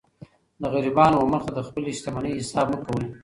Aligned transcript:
د 0.61 0.63
غریبانو 0.73 1.17
و 1.19 1.29
مخ 1.33 1.41
ته 1.47 1.51
د 1.55 1.59
خپلي 1.67 1.91
شتمنۍ 1.97 2.31
حساب 2.39 2.65
مه 2.71 2.77
کوئ! 2.85 3.03